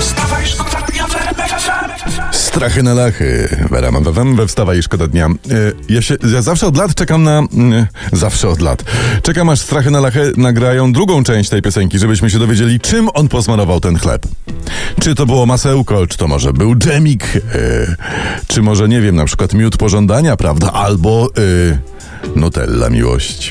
Wstawaj, 0.00 0.46
szkoda 0.46 0.80
dnia 0.92 1.06
w. 1.06 2.36
Strachy 2.36 2.82
na 2.82 2.94
lachy. 2.94 3.48
Mam 3.92 4.04
wam 4.04 4.36
we 4.36 4.46
wstawa 4.46 4.74
i 4.74 4.82
szkoda 4.82 5.06
dnia. 5.06 5.26
E, 5.26 5.28
Ja, 5.88 6.02
się, 6.02 6.16
ja 6.32 6.42
zawsze 6.42 6.66
od 6.66 6.76
lat 6.76 6.94
czekam 6.94 7.22
na... 7.22 7.38
mm, 7.38 7.86
Zawsze 8.12 8.48
od 8.48 8.60
lat. 8.60 8.84
Czekam 9.22 9.48
aż 9.48 9.60
Strachy 9.60 9.90
na 9.90 10.00
lachy 10.00 10.32
nagrają 10.36 10.92
drugą 10.92 11.24
część 11.24 11.50
tej 11.50 11.62
piosenki, 11.62 11.98
żebyśmy 11.98 12.30
się 12.30 12.38
dowiedzieli, 12.38 12.80
czym 12.80 13.08
on 13.14 13.28
posmarował 13.28 13.80
ten 13.80 13.98
chleb. 13.98 14.26
Czy 15.00 15.14
to 15.14 15.26
było 15.26 15.46
masełko, 15.46 16.06
czy 16.06 16.18
to 16.18 16.28
może 16.28 16.52
był 16.52 16.76
dżemik, 16.76 17.24
e, 17.36 17.40
czy 18.46 18.62
może, 18.62 18.88
nie 18.88 19.00
wiem, 19.00 19.16
na 19.16 19.24
przykład 19.24 19.54
miód 19.54 19.76
pożądania, 19.76 20.36
prawda? 20.36 20.72
Albo 20.72 21.28
e, 22.34 22.38
Nutella 22.38 22.90
miłości. 22.90 23.50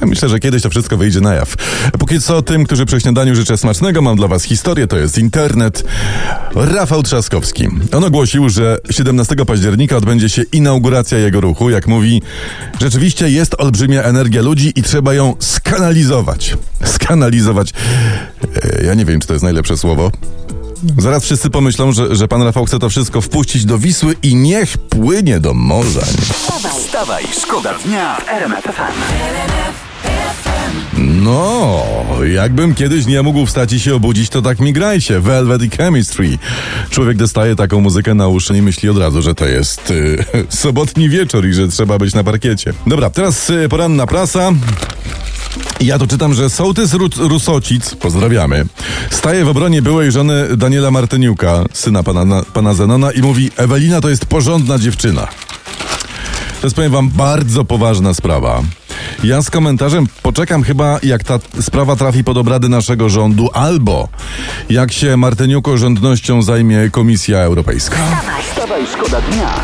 Myślę, 0.00 0.28
że 0.28 0.38
kiedyś 0.38 0.62
to 0.62 0.70
wszystko 0.70 0.96
wyjdzie 0.96 1.20
na 1.20 1.34
jaw. 1.34 1.54
Póki 1.98 2.20
co 2.20 2.42
tym, 2.42 2.64
którzy 2.64 2.86
przy 2.86 3.00
śniadaniu 3.00 3.34
życzę 3.34 3.56
smacznego, 3.56 4.02
mam 4.02 4.16
dla 4.16 4.28
was 4.28 4.42
historię, 4.42 4.86
to 4.86 4.96
jest 4.98 5.18
internet. 5.18 5.84
Rafał 6.54 7.02
Trzaskowski. 7.02 7.68
On 7.92 8.04
ogłosił, 8.04 8.48
że 8.48 8.78
17 8.90 9.36
października 9.46 9.96
odbędzie 9.96 10.28
się 10.28 10.42
inauguracja 10.52 11.18
jego 11.18 11.40
ruchu. 11.40 11.70
Jak 11.70 11.86
mówi, 11.86 12.22
rzeczywiście 12.80 13.30
jest 13.30 13.54
olbrzymia 13.58 14.02
energia 14.02 14.42
ludzi 14.42 14.72
i 14.76 14.82
trzeba 14.82 15.14
ją 15.14 15.34
skanalizować. 15.38 16.56
Skanalizować. 16.84 17.72
E, 18.80 18.84
Ja 18.84 18.94
nie 18.94 19.04
wiem, 19.04 19.20
czy 19.20 19.26
to 19.26 19.32
jest 19.32 19.42
najlepsze 19.44 19.76
słowo. 19.76 20.10
Zaraz 20.98 21.24
wszyscy 21.24 21.50
pomyślą, 21.50 21.92
że, 21.92 22.16
że 22.16 22.28
pan 22.28 22.42
Rafał 22.42 22.64
chce 22.64 22.78
to 22.78 22.88
wszystko 22.88 23.20
wpuścić 23.20 23.64
do 23.64 23.78
Wisły 23.78 24.14
i 24.22 24.34
niech 24.34 24.78
płynie 24.78 25.40
do 25.40 25.54
morza. 25.54 26.00
Wstawaj, 26.78 27.24
szkoda 27.42 27.74
dnia 27.84 28.16
w 28.16 28.28
RMF. 28.28 28.64
No, 31.22 31.82
jakbym 32.34 32.74
kiedyś 32.74 33.06
nie 33.06 33.22
mógł 33.22 33.46
wstać 33.46 33.72
i 33.72 33.80
się 33.80 33.94
obudzić, 33.94 34.28
to 34.28 34.42
tak 34.42 34.60
mi 34.60 34.72
grajcie. 34.72 35.20
Velvet 35.20 35.62
i 35.62 35.70
Chemistry. 35.70 36.38
Człowiek 36.90 37.16
dostaje 37.16 37.56
taką 37.56 37.80
muzykę 37.80 38.14
na 38.14 38.28
uszy 38.28 38.56
i 38.58 38.62
myśli 38.62 38.88
od 38.88 38.98
razu, 38.98 39.22
że 39.22 39.34
to 39.34 39.46
jest 39.46 39.90
y, 39.90 40.24
sobotni 40.48 41.08
wieczór 41.08 41.46
i 41.46 41.52
że 41.54 41.68
trzeba 41.68 41.98
być 41.98 42.14
na 42.14 42.24
parkiecie. 42.24 42.72
Dobra, 42.86 43.10
teraz 43.10 43.50
y, 43.50 43.68
poranna 43.68 44.06
prasa. 44.06 44.52
Ja 45.80 45.98
tu 45.98 46.06
czytam, 46.06 46.34
że 46.34 46.50
sołtys 46.50 46.92
Ru- 46.94 47.28
Rusocic, 47.28 47.94
pozdrawiamy, 47.94 48.64
staje 49.10 49.44
w 49.44 49.48
obronie 49.48 49.82
byłej 49.82 50.12
żony 50.12 50.56
Daniela 50.56 50.90
Martyniuka, 50.90 51.64
syna 51.72 52.02
pana, 52.02 52.24
na- 52.24 52.42
pana 52.42 52.74
Zenona 52.74 53.12
i 53.12 53.20
mówi, 53.22 53.50
Ewelina 53.56 54.00
to 54.00 54.08
jest 54.08 54.26
porządna 54.26 54.78
dziewczyna. 54.78 55.28
To 56.60 56.66
jest, 56.66 56.76
powiem 56.76 56.92
wam, 56.92 57.08
bardzo 57.08 57.64
poważna 57.64 58.14
sprawa. 58.14 58.62
Ja 59.24 59.42
z 59.42 59.50
komentarzem 59.50 60.06
poczekam 60.22 60.62
chyba, 60.62 60.98
jak 61.02 61.24
ta 61.24 61.38
sprawa 61.60 61.96
trafi 61.96 62.24
pod 62.24 62.36
obrady 62.36 62.68
naszego 62.68 63.08
rządu, 63.08 63.50
albo 63.52 64.08
jak 64.70 64.92
się 64.92 65.16
Martyniuko 65.16 65.78
rządnością 65.78 66.42
zajmie 66.42 66.90
Komisja 66.90 67.38
Europejska. 67.38 67.96
Wstawaj, 68.50 68.86
szkoda 68.86 69.20
dnia. 69.20 69.54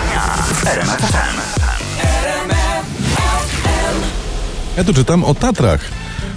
Ja 4.76 4.84
tu 4.84 4.94
czytam 4.94 5.24
o 5.24 5.34
Tatrach 5.34 5.80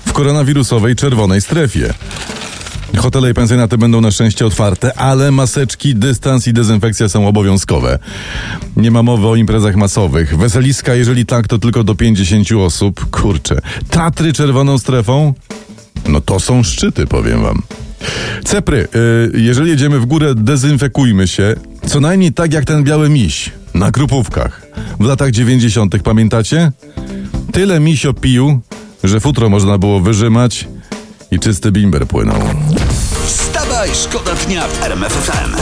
w 0.06 0.14
koronawirusowej 0.14 0.96
czerwonej 0.96 1.42
strefie. 1.42 1.94
Hotele 2.96 3.32
i 3.32 3.34
pensjonaty 3.34 3.78
będą 3.78 4.02
na 4.02 4.12
szczęście 4.12 4.46
otwarte, 4.46 5.00
ale 5.00 5.32
maseczki, 5.32 5.96
dystans 5.96 6.48
i 6.48 6.54
dezynfekcja 6.54 7.10
są 7.10 7.28
obowiązkowe. 7.28 8.00
Nie 8.78 8.92
ma 8.92 9.04
mowy 9.04 9.28
o 9.28 9.36
imprezach 9.36 9.76
masowych. 9.76 10.38
Weseliska, 10.38 10.96
jeżeli 10.96 11.26
tak, 11.26 11.48
to 11.48 11.60
tylko 11.60 11.84
do 11.84 11.96
50 11.96 12.52
osób. 12.52 13.10
Kurczę. 13.10 13.60
Tatry 13.90 14.34
czerwoną 14.34 14.78
strefą? 14.78 15.34
No 16.08 16.22
to 16.22 16.40
są 16.40 16.64
szczyty, 16.64 17.08
powiem 17.08 17.42
wam. 17.42 17.62
Cepry, 18.46 18.88
y, 19.36 19.42
jeżeli 19.42 19.70
jedziemy 19.70 20.00
w 20.00 20.06
górę, 20.06 20.36
dezynfekujmy 20.36 21.28
się. 21.28 21.56
Co 21.88 22.00
najmniej 22.00 22.34
tak 22.34 22.54
jak 22.54 22.66
ten 22.66 22.84
biały 22.84 23.10
miś 23.10 23.52
na 23.74 23.92
Krupówkach. 23.92 24.68
W 25.00 25.06
latach 25.06 25.32
90. 25.32 26.04
pamiętacie? 26.04 26.72
Tyle 27.52 27.80
misio 27.80 28.14
pił, 28.14 28.60
że 29.04 29.20
futro 29.20 29.50
można 29.50 29.78
było 29.78 30.00
wyrzymać 30.00 30.68
i 31.32 31.40
czysty 31.40 31.72
bimber 31.72 32.08
płynął. 32.08 32.42
Wstawaj, 33.92 33.96
szkoda 33.96 34.36
dnia 34.46 34.68
w 34.68 34.84
RMF 34.84 35.14
FM. 35.14 35.56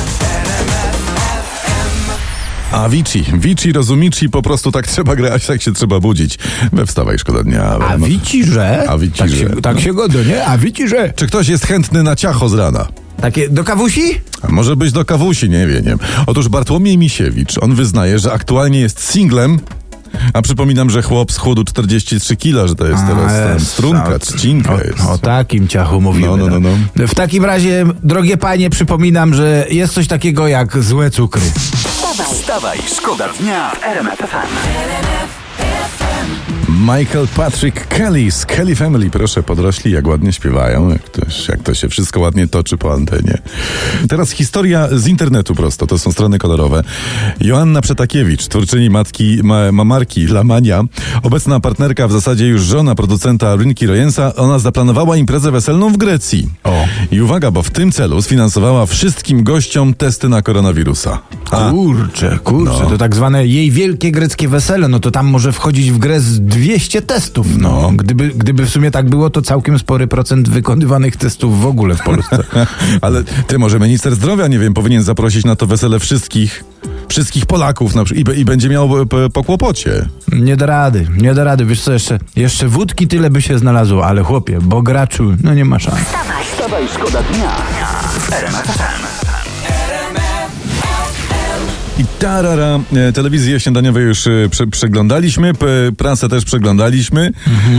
A 2.71 2.89
Vici, 2.89 3.25
Vici, 3.33 3.71
rozumici, 3.71 4.29
po 4.29 4.41
prostu 4.41 4.71
tak 4.71 4.87
trzeba 4.87 5.15
grać, 5.15 5.45
tak 5.45 5.61
się 5.61 5.73
trzeba 5.73 5.99
budzić. 5.99 6.37
We 6.73 6.85
wstawaj, 6.85 7.19
szkoda 7.19 7.43
dnia. 7.43 7.63
A 7.63 7.97
wici, 7.97 8.45
że? 8.45 8.89
A 8.89 8.97
wici, 8.97 9.19
tak 9.19 9.29
że. 9.29 9.37
Się, 9.37 9.49
tak 9.61 9.79
się 9.79 9.93
godo, 9.93 10.23
nie? 10.23 10.45
A 10.45 10.57
wici, 10.57 10.87
że? 10.87 11.13
Czy 11.15 11.27
ktoś 11.27 11.47
jest 11.47 11.65
chętny 11.65 12.03
na 12.03 12.15
ciacho 12.15 12.49
z 12.49 12.53
rana? 12.53 12.87
Takie 13.21 13.49
do 13.49 13.63
kawusi? 13.63 14.21
A 14.41 14.51
może 14.51 14.75
być 14.75 14.91
do 14.91 15.05
kawusi, 15.05 15.49
nie 15.49 15.67
wiem. 15.67 15.85
Nie. 15.85 15.95
Otóż 16.27 16.47
Bartłomiej 16.47 16.97
Misiewicz, 16.97 17.57
on 17.61 17.75
wyznaje, 17.75 18.19
że 18.19 18.33
aktualnie 18.33 18.79
jest 18.79 19.11
singlem, 19.11 19.59
a 20.33 20.41
przypominam, 20.41 20.89
że 20.89 21.01
chłop 21.01 21.31
schudł 21.31 21.63
43 21.63 22.35
kila, 22.35 22.67
że 22.67 22.75
to 22.75 22.87
jest 22.87 23.03
teraz 23.07 23.33
tam 23.33 23.53
jest, 23.53 23.67
strunka, 23.71 24.07
o- 24.15 24.19
trzcinka 24.19 24.73
o, 24.73 24.77
jest. 24.81 25.01
O 25.09 25.17
takim 25.17 25.67
ciachu 25.67 26.01
mówimy. 26.01 26.27
No, 26.27 26.37
no, 26.37 26.47
no, 26.59 26.59
no. 26.95 27.07
W 27.07 27.15
takim 27.15 27.45
razie, 27.45 27.85
drogie 28.03 28.37
panie, 28.37 28.69
przypominam, 28.69 29.33
że 29.33 29.65
jest 29.69 29.93
coś 29.93 30.07
takiego 30.07 30.47
jak 30.47 30.83
złe 30.83 31.11
cukry. 31.11 31.41
Wstawaj, 32.33 32.77
szkoda 32.97 33.29
dnia 33.39 33.69
w 33.69 33.83
RMF 33.83 34.19
FM. 34.19 35.44
Michael 36.85 37.27
Patrick 37.35 37.87
Kelly 37.87 38.31
z 38.31 38.45
Kelly 38.45 38.75
Family. 38.75 39.09
Proszę, 39.09 39.43
podrośli, 39.43 39.91
jak 39.91 40.07
ładnie 40.07 40.33
śpiewają, 40.33 40.89
jak 40.89 41.09
to, 41.09 41.21
jak 41.49 41.63
to 41.63 41.73
się 41.73 41.89
wszystko 41.89 42.19
ładnie 42.19 42.47
toczy 42.47 42.77
po 42.77 42.93
antenie. 42.93 43.37
Teraz 44.09 44.31
historia 44.31 44.87
z 44.91 45.07
internetu 45.07 45.55
prosto, 45.55 45.87
to 45.87 45.97
są 45.99 46.11
strony 46.11 46.37
kolorowe. 46.37 46.83
Joanna 47.41 47.81
Przetakiewicz, 47.81 48.47
twórczyni 48.47 48.89
matki, 48.89 49.39
ma, 49.43 49.71
mamarki 49.71 50.27
Lamania, 50.27 50.83
obecna 51.23 51.59
partnerka, 51.59 52.07
w 52.07 52.11
zasadzie 52.11 52.47
już 52.47 52.61
żona 52.61 52.95
producenta 52.95 53.55
Rynki 53.55 53.87
Rojensa, 53.87 54.35
ona 54.35 54.59
zaplanowała 54.59 55.17
imprezę 55.17 55.51
weselną 55.51 55.93
w 55.93 55.97
Grecji. 55.97 56.49
O. 56.63 56.85
I 57.11 57.21
uwaga, 57.21 57.51
bo 57.51 57.63
w 57.63 57.69
tym 57.69 57.91
celu 57.91 58.21
sfinansowała 58.21 58.85
wszystkim 58.85 59.43
gościom 59.43 59.93
testy 59.93 60.29
na 60.29 60.41
koronawirusa. 60.41 61.19
A, 61.51 61.69
Kurczę, 61.71 62.39
kurczę, 62.43 62.79
No. 62.83 62.89
to 62.89 62.97
tak 62.97 63.15
zwane 63.15 63.47
jej 63.47 63.71
wielkie 63.71 64.11
greckie 64.11 64.47
wesele, 64.47 64.87
no 64.87 64.99
to 64.99 65.11
tam 65.11 65.25
może 65.27 65.51
wchodzić 65.51 65.91
w 65.91 65.97
grę 65.97 66.21
z 66.21 66.39
200 66.75 67.01
testów. 67.01 67.57
No. 67.57 67.91
Gdyby, 67.95 68.27
gdyby 68.27 68.65
w 68.65 68.69
sumie 68.69 68.91
tak 68.91 69.09
było, 69.09 69.29
to 69.29 69.41
całkiem 69.41 69.79
spory 69.79 70.07
procent 70.07 70.49
wykonywanych 70.49 71.17
testów 71.17 71.61
w 71.61 71.65
ogóle 71.65 71.95
w 71.95 72.01
Polsce. 72.01 72.43
Ale 73.01 73.23
ty 73.23 73.59
może 73.59 73.79
minister 73.79 74.15
zdrowia, 74.15 74.47
nie 74.47 74.59
wiem, 74.59 74.73
powinien 74.73 75.03
zaprosić 75.03 75.45
na 75.45 75.55
to 75.55 75.67
wesele 75.67 75.99
wszystkich, 75.99 76.63
wszystkich 77.07 77.45
Polaków 77.45 77.95
na 77.95 78.03
przykład 78.03 78.37
i, 78.37 78.39
i 78.39 78.45
będzie 78.45 78.69
miał 78.69 78.89
po, 79.05 79.29
po 79.29 79.43
kłopocie. 79.43 80.05
Nie 80.31 80.55
da 80.55 80.65
rady, 80.65 81.07
nie 81.17 81.33
da 81.33 81.43
rady. 81.43 81.65
Wiesz 81.65 81.81
co, 81.81 81.93
jeszcze, 81.93 82.19
jeszcze 82.35 82.67
wódki 82.67 83.07
tyle 83.07 83.29
by 83.29 83.41
się 83.41 83.57
znalazło, 83.57 84.05
ale 84.05 84.23
chłopie, 84.23 84.59
bo 84.61 84.81
graczu, 84.81 85.33
no 85.43 85.53
nie 85.53 85.65
ma 85.65 85.79
szans. 85.79 85.99
Wstawaj, 86.43 86.87
szkoda 86.87 87.23
dnia 87.23 87.51
tarara, 92.19 92.79
e, 92.95 93.11
telewizję 93.13 93.59
śniadaniową 93.59 93.99
już 93.99 94.27
e, 94.27 94.31
prze, 94.51 94.67
przeglądaliśmy, 94.67 95.51
prasę 95.97 96.29
też 96.29 96.45
przeglądaliśmy. 96.45 97.31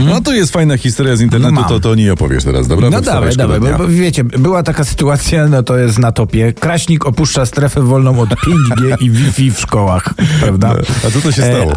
No 0.05 0.21
to 0.21 0.33
jest 0.33 0.53
fajna 0.53 0.77
historia 0.77 1.15
z 1.15 1.21
internetu, 1.21 1.55
No 1.55 1.63
to, 1.63 1.79
to 1.79 1.95
nie 1.95 2.13
opowiesz 2.13 2.43
teraz, 2.43 2.67
dobra? 2.67 2.89
No 2.89 3.01
dawaj, 3.01 3.35
dawaj, 3.35 3.59
bo, 3.59 3.77
bo 3.77 3.87
wiecie, 3.87 4.23
była 4.23 4.63
taka 4.63 4.83
sytuacja, 4.83 5.47
no 5.47 5.63
to 5.63 5.77
jest 5.77 5.99
na 5.99 6.11
topie. 6.11 6.53
Kraśnik 6.53 7.05
opuszcza 7.05 7.45
strefę 7.45 7.81
wolną 7.81 8.19
od 8.19 8.29
5G 8.29 8.95
i 9.01 9.11
Wi-Fi 9.11 9.51
w 9.51 9.59
szkołach, 9.59 10.13
prawda? 10.41 10.75
A 11.07 11.11
co 11.11 11.21
to 11.21 11.31
się 11.31 11.41
stało? 11.41 11.73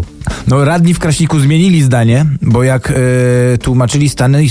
No 0.47 0.65
radni 0.65 0.95
w 0.95 0.99
Kraśniku 0.99 1.41
zmienili 1.41 1.83
zdanie, 1.83 2.27
bo 2.43 2.63
jak 2.63 2.91
e, 3.55 3.59
tłumaczyli 3.59 4.09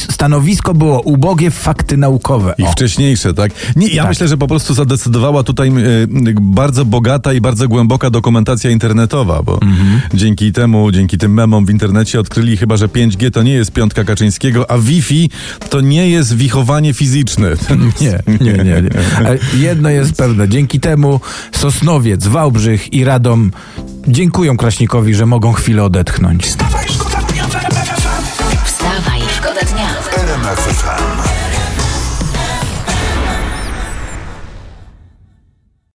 stanowisko 0.10 0.74
było 0.74 1.02
ubogie 1.02 1.52
fakty 1.52 1.98
naukowe. 1.98 2.54
I 2.58 2.64
O. 2.64 2.72
wcześniejsze, 2.72 3.34
tak? 3.34 3.52
Nie, 3.76 3.88
ja 3.88 4.02
Tak. 4.04 4.10
myślę, 4.12 4.28
że 4.28 4.38
po 4.38 4.48
prostu 4.48 4.74
zadecydowała 4.74 5.44
tutaj 5.44 5.70
e, 5.70 5.74
bardzo 6.42 6.86
bogata 6.86 7.34
i 7.34 7.42
bardzo 7.42 7.68
głęboka 7.68 8.10
dokumentacja 8.10 8.70
internetowa, 8.70 9.44
bo 9.44 9.60
Mhm. 9.62 10.02
dzięki 10.14 10.52
temu, 10.52 10.92
dzięki 10.92 11.18
tym 11.18 11.34
memom 11.34 11.66
w 11.66 11.70
internecie 11.70 12.20
odkryli 12.20 12.58
chyba, 12.58 12.78
że 12.78 12.88
5G 12.88 13.32
to 13.32 13.44
nie 13.44 13.54
jest 13.54 13.72
piątka 13.72 14.04
Kaczyńskiego, 14.04 14.72
a 14.72 14.78
Wi-Fi 14.78 15.30
to 15.70 15.82
nie 15.82 16.10
jest 16.10 16.36
wichowanie 16.36 16.94
fizyczne. 16.94 17.50
Nie, 18.02 18.20
nie, 18.42 18.54
nie, 18.54 18.64
nie. 18.64 18.90
Ale 19.18 19.38
jedno 19.58 19.90
jest 19.90 20.14
pewne, 20.14 20.50
dzięki 20.50 20.80
temu 20.80 21.20
Sosnowiec, 21.52 22.28
Wałbrzych 22.28 22.94
i 22.94 23.04
Radom 23.04 23.52
dziękują 24.08 24.58
Kraśnikowi, 24.58 25.14
że 25.14 25.26
mogą 25.26 25.54
chwilę 25.54 25.84
odetchnąć. 25.84 26.56
Szkoda 26.88 27.09